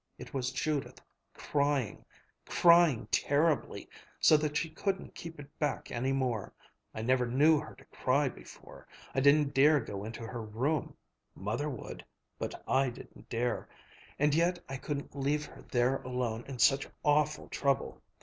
[0.17, 0.99] It was Judith
[1.35, 2.03] crying,
[2.47, 3.87] crying terribly,
[4.19, 6.51] so that she couldn't keep it back any more.
[6.91, 8.87] I never knew her to cry before.
[9.13, 10.95] I didn't dare go into her room
[11.35, 12.03] Mother would
[12.39, 13.69] but I didn't dare.
[14.17, 18.01] And yet I couldn't leave her there alone in such awful trouble.